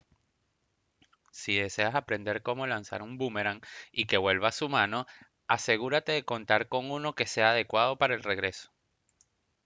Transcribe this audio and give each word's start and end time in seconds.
si 1.31 1.55
deseas 1.59 1.93
aprender 1.93 2.41
cómo 2.41 2.65
lanzar 2.65 3.03
un 3.03 3.19
búmeran 3.19 3.61
y 3.91 4.07
que 4.07 4.17
vuelva 4.17 4.47
a 4.47 4.51
su 4.51 4.67
mano 4.67 5.05
asegúrate 5.47 6.11
de 6.13 6.25
contar 6.25 6.67
con 6.69 6.89
uno 6.89 7.13
que 7.13 7.27
sea 7.27 7.51
adecuado 7.51 7.97
para 7.99 8.15
el 8.15 8.23
regreso 8.23 8.71